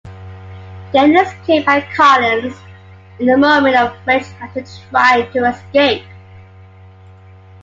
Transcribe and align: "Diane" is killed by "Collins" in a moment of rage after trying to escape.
"Diane" 0.91 1.15
is 1.17 1.31
killed 1.45 1.63
by 1.63 1.79
"Collins" 1.95 2.55
in 3.19 3.29
a 3.29 3.37
moment 3.37 3.75
of 3.75 3.95
rage 4.07 4.25
after 4.41 4.65
trying 4.89 5.31
to 5.31 5.45
escape. 5.45 6.03